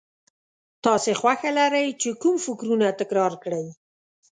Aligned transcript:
تاسې 0.85 1.11
خوښه 1.19 1.49
لرئ 1.57 1.87
چې 2.01 2.09
کوم 2.21 2.35
فکرونه 2.45 2.87
تکرار 2.99 3.33
کړئ. 3.43 3.65